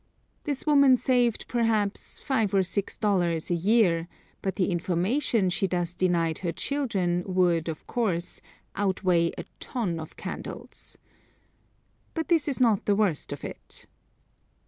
[0.45, 4.07] This woman saved, perhaps, five or six dollars a year,
[4.41, 8.41] but the information she thus denied her children would, of course,
[8.75, 10.97] out weigh a ton of candles.
[12.15, 13.85] But this is not the worst of it.